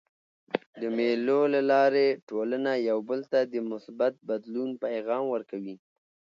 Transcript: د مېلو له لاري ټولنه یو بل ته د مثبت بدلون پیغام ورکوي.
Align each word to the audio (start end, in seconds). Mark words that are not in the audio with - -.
د 0.81 0.81
مېلو 0.97 1.41
له 1.53 1.61
لاري 1.71 2.07
ټولنه 2.29 2.71
یو 2.89 2.97
بل 3.09 3.21
ته 3.31 3.39
د 3.53 3.55
مثبت 3.71 4.13
بدلون 4.29 4.69
پیغام 4.83 5.23
ورکوي. 5.33 5.75